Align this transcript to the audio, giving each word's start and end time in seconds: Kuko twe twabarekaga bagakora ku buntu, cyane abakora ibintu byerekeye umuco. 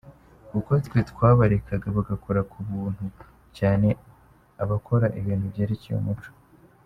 Kuko 0.49 0.71
twe 0.85 0.99
twabarekaga 1.11 1.87
bagakora 1.97 2.39
ku 2.51 2.57
buntu, 2.69 3.05
cyane 3.57 3.87
abakora 4.63 5.05
ibintu 5.19 5.45
byerekeye 5.53 5.97
umuco. 6.01 6.31